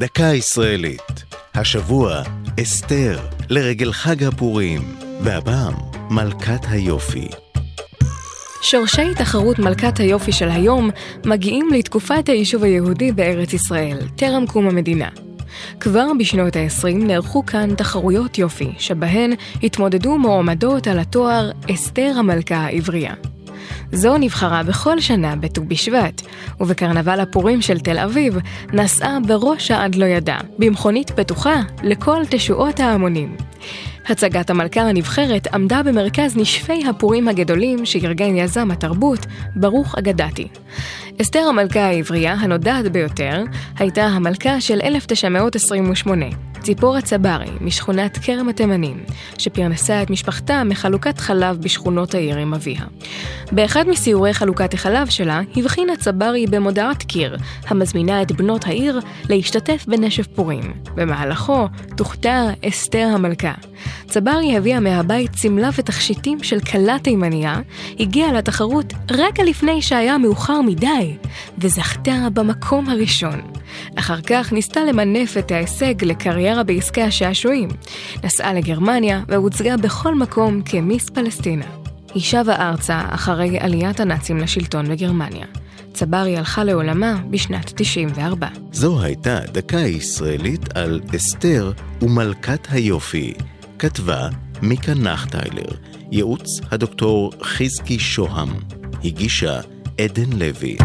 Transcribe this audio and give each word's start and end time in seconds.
דקה 0.00 0.24
ישראלית. 0.24 1.24
השבוע, 1.54 2.22
אסתר, 2.62 3.18
לרגל 3.48 3.92
חג 3.92 4.24
הפורים, 4.24 4.80
והפעם, 5.22 5.74
מלכת 6.10 6.60
היופי. 6.70 7.28
שורשי 8.62 9.14
תחרות 9.14 9.58
מלכת 9.58 10.00
היופי 10.00 10.32
של 10.32 10.48
היום 10.48 10.90
מגיעים 11.24 11.68
לתקופת 11.72 12.28
היישוב 12.28 12.64
היהודי 12.64 13.12
בארץ 13.12 13.52
ישראל, 13.52 13.98
טרם 14.16 14.46
קום 14.46 14.68
המדינה. 14.68 15.08
כבר 15.80 16.06
בשנות 16.18 16.56
ה-20 16.56 16.94
נערכו 16.94 17.46
כאן 17.46 17.74
תחרויות 17.74 18.38
יופי, 18.38 18.72
שבהן 18.78 19.32
התמודדו 19.62 20.18
מועמדות 20.18 20.86
על 20.86 20.98
התואר 20.98 21.50
אסתר 21.74 22.12
המלכה 22.18 22.56
העברייה. 22.56 23.14
זו 23.92 24.18
נבחרה 24.18 24.62
בכל 24.62 25.00
שנה 25.00 25.36
בט"ו 25.36 25.64
בשבט, 25.64 26.22
ובקרנבל 26.60 27.20
הפורים 27.20 27.62
של 27.62 27.78
תל 27.78 27.98
אביב 27.98 28.38
נסעה 28.72 29.18
בראש 29.26 29.70
העד 29.70 29.94
לא 29.94 30.04
ידע, 30.04 30.36
במכונית 30.58 31.10
פתוחה 31.10 31.62
לכל 31.82 32.22
תשועות 32.30 32.80
ההמונים. 32.80 33.36
הצגת 34.08 34.50
המלכה 34.50 34.80
הנבחרת 34.80 35.54
עמדה 35.54 35.82
במרכז 35.82 36.36
נשפי 36.36 36.86
הפורים 36.86 37.28
הגדולים 37.28 37.86
שארגן 37.86 38.36
יזם 38.36 38.70
התרבות, 38.70 39.26
ברוך 39.56 39.94
אגדתי. 39.94 40.48
אסתר 41.20 41.40
המלכה 41.48 41.80
העברייה, 41.80 42.32
הנודעת 42.32 42.92
ביותר, 42.92 43.44
הייתה 43.78 44.06
המלכה 44.06 44.60
של 44.60 44.80
1928, 44.84 46.26
ציפורה 46.70 47.00
צברי, 47.00 47.50
משכונת 47.60 48.18
כרם 48.18 48.48
התימנים, 48.48 49.04
שפרנסה 49.38 50.02
את 50.02 50.10
משפחתה 50.10 50.64
מחלוקת 50.64 51.18
חלב 51.18 51.58
בשכונות 51.60 52.14
העיר 52.14 52.36
עם 52.36 52.54
אביה. 52.54 52.80
באחד 53.52 53.88
מסיורי 53.88 54.34
חלוקת 54.34 54.74
החלב 54.74 55.08
שלה, 55.08 55.40
הבחינה 55.56 55.96
צברי 55.96 56.46
במודעת 56.46 57.02
קיר, 57.02 57.36
המזמינה 57.66 58.22
את 58.22 58.32
בנות 58.32 58.66
העיר 58.66 59.00
להשתתף 59.28 59.84
בנשף 59.88 60.26
פורים. 60.26 60.72
במהלכו 60.94 61.68
תוכתר 61.96 62.46
אסתר 62.68 63.08
המלכה. 63.14 63.52
צברי 64.06 64.56
הביאה 64.56 64.80
מהבית 64.80 65.30
שמלה 65.36 65.70
ותכשיטים 65.78 66.42
של 66.42 66.60
כלה 66.60 66.96
תימניה, 67.02 67.60
הגיעה 68.00 68.32
לתחרות 68.32 68.92
רגע 69.10 69.44
לפני 69.44 69.82
שהיה 69.82 70.18
מאוחר 70.18 70.60
מדי, 70.60 71.16
וזכתה 71.58 72.28
במקום 72.34 72.88
הראשון. 72.88 73.40
אחר 73.94 74.20
כך 74.20 74.52
ניסתה 74.52 74.80
למנף 74.84 75.36
את 75.38 75.50
ההישג 75.50 76.04
לקריירה 76.04 76.62
בעסקי 76.62 77.02
השעשועים. 77.02 77.68
נסעה 78.24 78.54
לגרמניה 78.54 79.22
והוצגה 79.28 79.76
בכל 79.76 80.14
מקום 80.14 80.62
כמיס 80.62 81.10
פלסטינה. 81.10 81.66
היא 82.14 82.22
שבה 82.22 82.56
ארצה 82.68 83.02
אחרי 83.08 83.58
עליית 83.58 84.00
הנאצים 84.00 84.36
לשלטון 84.36 84.88
בגרמניה. 84.88 85.46
צברי 85.92 86.36
הלכה 86.36 86.64
לעולמה 86.64 87.20
בשנת 87.30 87.72
94. 87.76 88.48
זו 88.72 89.02
הייתה 89.02 89.40
דקה 89.52 89.78
ישראלית 89.78 90.76
על 90.76 91.00
אסתר 91.16 91.72
ומלכת 92.02 92.66
היופי. 92.70 93.34
כתבה 93.78 94.28
מיקה 94.62 94.94
נחטיילר, 94.94 95.76
ייעוץ 96.10 96.60
הדוקטור 96.70 97.32
חזקי 97.42 97.98
שוהם, 97.98 98.48
הגישה 99.04 99.60
עדן 99.98 100.38
לוי. 100.38 100.76